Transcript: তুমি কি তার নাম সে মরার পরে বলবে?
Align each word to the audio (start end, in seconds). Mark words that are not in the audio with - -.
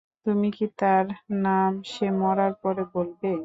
তুমি 0.25 0.47
কি 0.57 0.65
তার 0.79 1.05
নাম 1.43 1.71
সে 1.91 2.05
মরার 2.19 2.53
পরে 2.61 2.83
বলবে? 2.93 3.31